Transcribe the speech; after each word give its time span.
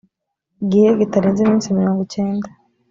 gihe 0.69 0.89
kitarenze 0.99 1.39
iminsi 1.43 1.75
mirongo 1.77 1.99
icyenda 2.07 2.49